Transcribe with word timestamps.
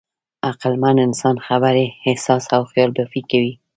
عقلمن 0.49 0.97
انسان 1.07 1.35
خبرې، 1.47 1.85
احساس 2.09 2.43
او 2.55 2.61
خیالبافي 2.71 3.21
کوي. 3.31 3.53